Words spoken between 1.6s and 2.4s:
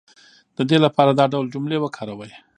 وکاروئ